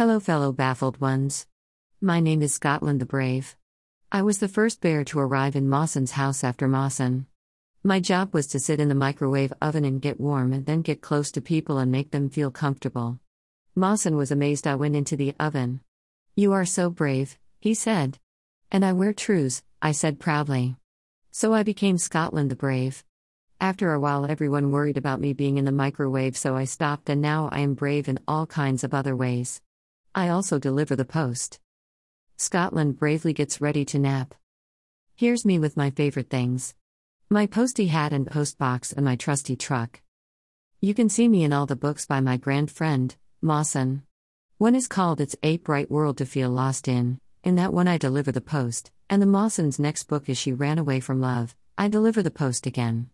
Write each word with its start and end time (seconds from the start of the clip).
Hello, 0.00 0.18
fellow 0.18 0.50
baffled 0.50 0.98
ones. 0.98 1.46
My 2.00 2.20
name 2.20 2.40
is 2.40 2.54
Scotland 2.54 3.02
the 3.02 3.04
Brave. 3.04 3.54
I 4.10 4.22
was 4.22 4.38
the 4.38 4.48
first 4.48 4.80
bear 4.80 5.04
to 5.04 5.18
arrive 5.18 5.54
in 5.54 5.68
Mawson's 5.68 6.12
house 6.12 6.42
after 6.42 6.66
Mawson. 6.66 7.26
My 7.84 8.00
job 8.00 8.32
was 8.32 8.46
to 8.46 8.58
sit 8.58 8.80
in 8.80 8.88
the 8.88 8.94
microwave 8.94 9.52
oven 9.60 9.84
and 9.84 10.00
get 10.00 10.18
warm 10.18 10.54
and 10.54 10.64
then 10.64 10.80
get 10.80 11.02
close 11.02 11.30
to 11.32 11.42
people 11.42 11.76
and 11.76 11.92
make 11.92 12.12
them 12.12 12.30
feel 12.30 12.50
comfortable. 12.50 13.20
Mawson 13.74 14.16
was 14.16 14.30
amazed 14.30 14.66
I 14.66 14.74
went 14.74 14.96
into 14.96 15.18
the 15.18 15.34
oven. 15.38 15.82
You 16.34 16.54
are 16.54 16.64
so 16.64 16.88
brave, 16.88 17.38
he 17.58 17.74
said. 17.74 18.18
And 18.72 18.86
I 18.86 18.94
wear 18.94 19.12
trews, 19.12 19.62
I 19.82 19.92
said 19.92 20.18
proudly. 20.18 20.76
So 21.30 21.52
I 21.52 21.62
became 21.62 21.98
Scotland 21.98 22.50
the 22.50 22.56
Brave. 22.56 23.04
After 23.60 23.92
a 23.92 24.00
while, 24.00 24.24
everyone 24.24 24.72
worried 24.72 24.96
about 24.96 25.20
me 25.20 25.34
being 25.34 25.58
in 25.58 25.66
the 25.66 25.72
microwave, 25.72 26.38
so 26.38 26.56
I 26.56 26.64
stopped, 26.64 27.10
and 27.10 27.20
now 27.20 27.50
I 27.52 27.60
am 27.60 27.74
brave 27.74 28.08
in 28.08 28.18
all 28.26 28.46
kinds 28.46 28.82
of 28.82 28.94
other 28.94 29.14
ways. 29.14 29.60
I 30.14 30.28
also 30.28 30.58
deliver 30.58 30.96
the 30.96 31.04
post. 31.04 31.60
Scotland 32.36 32.98
bravely 32.98 33.32
gets 33.32 33.60
ready 33.60 33.84
to 33.84 33.98
nap. 33.98 34.34
Here's 35.14 35.44
me 35.44 35.58
with 35.58 35.76
my 35.76 35.90
favorite 35.90 36.30
things 36.30 36.74
my 37.32 37.46
postie 37.46 37.86
hat 37.86 38.12
and 38.12 38.26
post 38.26 38.58
box, 38.58 38.92
and 38.92 39.04
my 39.04 39.14
trusty 39.14 39.54
truck. 39.54 40.00
You 40.80 40.94
can 40.94 41.08
see 41.08 41.28
me 41.28 41.44
in 41.44 41.52
all 41.52 41.64
the 41.64 41.76
books 41.76 42.04
by 42.04 42.20
my 42.20 42.36
grand 42.36 42.72
friend, 42.72 43.14
Mawson. 43.40 44.02
One 44.58 44.74
is 44.74 44.88
called 44.88 45.20
It's 45.20 45.36
a 45.44 45.58
Bright 45.58 45.92
World 45.92 46.18
to 46.18 46.26
Feel 46.26 46.50
Lost 46.50 46.88
in. 46.88 47.20
In 47.44 47.54
that 47.54 47.72
one, 47.72 47.86
I 47.86 47.98
deliver 47.98 48.32
the 48.32 48.40
post, 48.40 48.90
and 49.08 49.22
the 49.22 49.26
Mawson's 49.26 49.78
next 49.78 50.04
book 50.04 50.28
is 50.28 50.38
She 50.38 50.52
Ran 50.52 50.78
Away 50.78 50.98
from 50.98 51.20
Love. 51.20 51.54
I 51.78 51.86
deliver 51.86 52.20
the 52.20 52.32
post 52.32 52.66
again. 52.66 53.10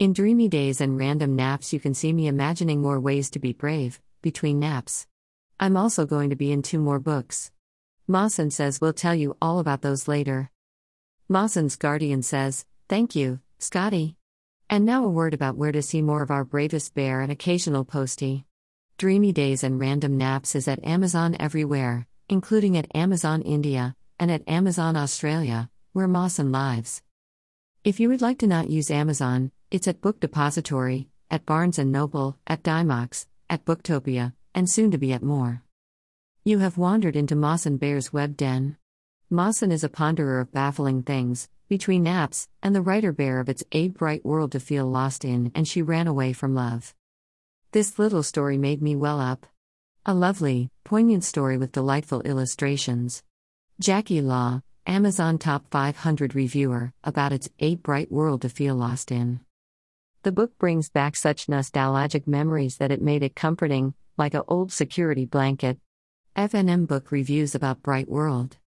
In 0.00 0.12
dreamy 0.12 0.48
days 0.48 0.80
and 0.80 0.98
random 0.98 1.36
naps, 1.36 1.72
you 1.72 1.78
can 1.78 1.94
see 1.94 2.12
me 2.12 2.26
imagining 2.26 2.82
more 2.82 2.98
ways 2.98 3.30
to 3.30 3.38
be 3.38 3.52
brave, 3.52 4.00
between 4.20 4.58
naps. 4.58 5.06
I'm 5.60 5.76
also 5.76 6.06
going 6.06 6.30
to 6.30 6.36
be 6.36 6.52
in 6.52 6.62
two 6.62 6.78
more 6.78 7.00
books. 7.00 7.50
Mawson 8.06 8.52
says 8.52 8.80
we'll 8.80 8.92
tell 8.92 9.14
you 9.14 9.36
all 9.42 9.58
about 9.58 9.82
those 9.82 10.06
later. 10.06 10.50
Mawson's 11.28 11.74
guardian 11.74 12.22
says, 12.22 12.64
Thank 12.88 13.16
you, 13.16 13.40
Scotty. 13.58 14.16
And 14.70 14.84
now 14.84 15.04
a 15.04 15.08
word 15.08 15.34
about 15.34 15.56
where 15.56 15.72
to 15.72 15.82
see 15.82 16.00
more 16.00 16.22
of 16.22 16.30
our 16.30 16.44
bravest 16.44 16.94
bear 16.94 17.20
and 17.22 17.32
occasional 17.32 17.84
postie. 17.84 18.44
Dreamy 18.98 19.32
Days 19.32 19.64
and 19.64 19.80
Random 19.80 20.16
Naps 20.16 20.54
is 20.54 20.68
at 20.68 20.84
Amazon 20.84 21.36
everywhere, 21.40 22.06
including 22.28 22.76
at 22.76 22.94
Amazon 22.94 23.42
India 23.42 23.96
and 24.20 24.30
at 24.30 24.48
Amazon 24.48 24.96
Australia, 24.96 25.70
where 25.92 26.06
Mawson 26.06 26.52
lives. 26.52 27.02
If 27.82 27.98
you 27.98 28.08
would 28.10 28.22
like 28.22 28.38
to 28.38 28.46
not 28.46 28.70
use 28.70 28.92
Amazon, 28.92 29.50
it's 29.72 29.88
at 29.88 30.00
Book 30.00 30.20
Depository, 30.20 31.08
at 31.32 31.46
Barnes 31.46 31.78
& 31.78 31.84
Noble, 31.84 32.38
at 32.46 32.62
Dymocks, 32.62 33.26
at 33.50 33.64
Booktopia, 33.64 34.34
and 34.54 34.68
soon 34.68 34.90
to 34.90 34.98
be 34.98 35.12
at 35.12 35.22
more. 35.22 35.62
You 36.44 36.58
have 36.58 36.78
wandered 36.78 37.16
into 37.16 37.36
Mawson 37.36 37.76
Bear's 37.76 38.12
web 38.12 38.36
den. 38.36 38.76
Mawson 39.30 39.70
is 39.70 39.84
a 39.84 39.88
ponderer 39.88 40.40
of 40.40 40.52
baffling 40.52 41.02
things, 41.02 41.48
between 41.68 42.02
naps, 42.02 42.48
and 42.62 42.74
the 42.74 42.80
writer 42.80 43.12
bear 43.12 43.40
of 43.40 43.48
its 43.48 43.62
A 43.72 43.88
Bright 43.88 44.24
World 44.24 44.52
to 44.52 44.60
Feel 44.60 44.86
Lost 44.86 45.24
in, 45.24 45.52
and 45.54 45.68
she 45.68 45.82
ran 45.82 46.06
away 46.06 46.32
from 46.32 46.54
love. 46.54 46.94
This 47.72 47.98
little 47.98 48.22
story 48.22 48.56
made 48.56 48.80
me 48.80 48.96
well 48.96 49.20
up. 49.20 49.46
A 50.06 50.14
lovely, 50.14 50.70
poignant 50.84 51.24
story 51.24 51.58
with 51.58 51.72
delightful 51.72 52.22
illustrations. 52.22 53.22
Jackie 53.78 54.22
Law, 54.22 54.62
Amazon 54.86 55.36
Top 55.36 55.66
500 55.70 56.34
Reviewer, 56.34 56.94
about 57.04 57.32
its 57.32 57.50
A 57.58 57.74
Bright 57.74 58.10
World 58.10 58.40
to 58.40 58.48
Feel 58.48 58.74
Lost 58.74 59.12
in. 59.12 59.40
The 60.22 60.32
book 60.32 60.56
brings 60.58 60.88
back 60.88 61.14
such 61.14 61.48
nostalgic 61.48 62.26
memories 62.26 62.78
that 62.78 62.90
it 62.90 63.02
made 63.02 63.22
it 63.22 63.36
comforting, 63.36 63.92
like 64.18 64.34
a 64.34 64.44
old 64.48 64.72
security 64.72 65.24
blanket. 65.24 65.78
FNM 66.36 66.86
Book 66.86 67.12
Reviews 67.12 67.54
about 67.54 67.82
Bright 67.82 68.08
World. 68.08 68.56